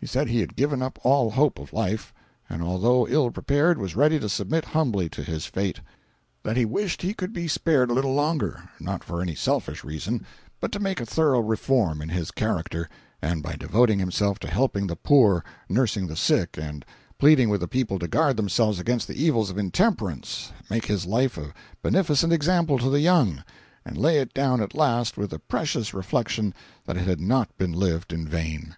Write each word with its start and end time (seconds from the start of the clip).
He 0.00 0.06
said 0.06 0.28
he 0.30 0.40
had 0.40 0.56
given 0.56 0.80
up 0.80 0.98
all 1.04 1.32
hope 1.32 1.58
of 1.58 1.74
life, 1.74 2.14
and 2.48 2.62
although 2.62 3.06
ill 3.06 3.30
prepared, 3.30 3.76
was 3.76 3.94
ready 3.94 4.18
to 4.18 4.26
submit 4.26 4.64
humbly 4.64 5.10
to 5.10 5.22
his 5.22 5.44
fate; 5.44 5.80
that 6.42 6.56
he 6.56 6.64
wished 6.64 7.02
he 7.02 7.12
could 7.12 7.34
be 7.34 7.46
spared 7.46 7.90
a 7.90 7.92
little 7.92 8.14
longer, 8.14 8.70
not 8.80 9.04
for 9.04 9.20
any 9.20 9.34
selfish 9.34 9.84
reason, 9.84 10.24
but 10.58 10.72
to 10.72 10.78
make 10.80 11.02
a 11.02 11.04
thorough 11.04 11.42
reform 11.42 12.00
in 12.00 12.08
his 12.08 12.30
character, 12.30 12.88
and 13.20 13.42
by 13.42 13.56
devoting 13.56 13.98
himself 13.98 14.38
to 14.38 14.48
helping 14.48 14.86
the 14.86 14.96
poor, 14.96 15.44
nursing 15.68 16.06
the 16.06 16.16
sick, 16.16 16.56
and 16.56 16.82
pleading 17.18 17.50
with 17.50 17.60
the 17.60 17.68
people 17.68 17.98
to 17.98 18.08
guard 18.08 18.38
themselves 18.38 18.80
against 18.80 19.06
the 19.06 19.22
evils 19.22 19.50
of 19.50 19.58
intemperance, 19.58 20.50
make 20.70 20.86
his 20.86 21.04
life 21.04 21.36
a 21.36 21.52
beneficent 21.82 22.32
example 22.32 22.78
to 22.78 22.88
the 22.88 23.00
young, 23.00 23.44
and 23.84 23.98
lay 23.98 24.16
it 24.18 24.32
down 24.32 24.62
at 24.62 24.74
last 24.74 25.18
with 25.18 25.28
the 25.28 25.38
precious 25.38 25.92
reflection 25.92 26.54
that 26.86 26.96
it 26.96 27.06
had 27.06 27.20
not 27.20 27.54
been 27.58 27.72
lived 27.72 28.14
in 28.14 28.26
vain. 28.26 28.74